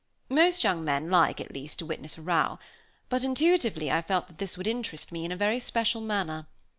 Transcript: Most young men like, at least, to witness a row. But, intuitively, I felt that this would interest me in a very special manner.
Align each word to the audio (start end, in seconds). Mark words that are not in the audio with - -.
Most 0.29 0.63
young 0.63 0.83
men 0.83 1.11
like, 1.11 1.39
at 1.39 1.53
least, 1.53 1.77
to 1.77 1.85
witness 1.85 2.17
a 2.17 2.23
row. 2.23 2.57
But, 3.09 3.23
intuitively, 3.23 3.91
I 3.91 4.01
felt 4.01 4.25
that 4.25 4.39
this 4.39 4.57
would 4.57 4.65
interest 4.65 5.11
me 5.11 5.25
in 5.25 5.31
a 5.31 5.37
very 5.37 5.59
special 5.59 6.01
manner. 6.01 6.47